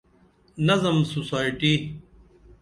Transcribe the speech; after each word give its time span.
نظم 0.67 0.97
سوسائٹی 1.11 1.73